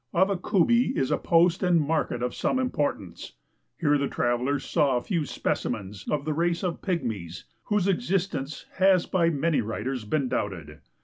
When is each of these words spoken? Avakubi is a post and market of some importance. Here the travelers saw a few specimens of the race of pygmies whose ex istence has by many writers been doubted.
Avakubi 0.15 0.97
is 0.97 1.11
a 1.11 1.17
post 1.19 1.61
and 1.61 1.79
market 1.79 2.23
of 2.23 2.33
some 2.33 2.57
importance. 2.57 3.33
Here 3.77 3.99
the 3.99 4.07
travelers 4.07 4.65
saw 4.65 4.97
a 4.97 5.03
few 5.03 5.25
specimens 5.27 6.07
of 6.09 6.25
the 6.25 6.33
race 6.33 6.63
of 6.63 6.81
pygmies 6.81 7.43
whose 7.65 7.87
ex 7.87 8.09
istence 8.09 8.65
has 8.77 9.05
by 9.05 9.29
many 9.29 9.61
writers 9.61 10.03
been 10.05 10.27
doubted. 10.27 10.79